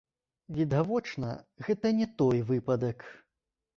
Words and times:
Відавочна, 0.59 1.29
гэта 1.67 1.93
не 2.01 2.07
той 2.23 2.43
выпадак. 2.51 3.07